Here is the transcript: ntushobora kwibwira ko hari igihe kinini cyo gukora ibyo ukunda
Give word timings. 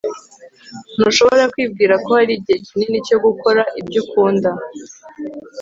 ntushobora 0.95 1.43
kwibwira 1.53 1.93
ko 2.03 2.09
hari 2.19 2.33
igihe 2.37 2.57
kinini 2.67 2.97
cyo 3.07 3.17
gukora 3.25 3.61
ibyo 3.79 3.99
ukunda 4.03 4.49